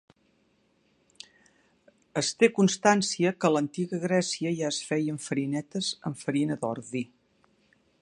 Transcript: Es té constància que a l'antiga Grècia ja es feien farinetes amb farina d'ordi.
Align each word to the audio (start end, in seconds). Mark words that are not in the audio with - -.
Es 2.21 2.31
té 2.39 2.49
constància 2.55 3.33
que 3.43 3.51
a 3.51 3.53
l'antiga 3.57 4.01
Grècia 4.09 4.57
ja 4.63 4.73
es 4.75 4.83
feien 4.89 5.23
farinetes 5.29 5.95
amb 6.11 6.23
farina 6.27 6.63
d'ordi. 6.65 7.09